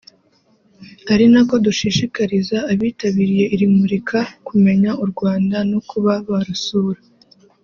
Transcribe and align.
ari 1.13 1.25
nako 1.31 1.55
dushishikariza 1.65 2.57
abitabiriye 2.71 3.45
iri 3.55 3.67
murika 3.77 4.19
kumenya 4.47 4.91
u 5.03 5.05
Rwanda 5.11 5.57
no 5.71 5.79
kuba 5.89 6.13
barusura 6.27 7.01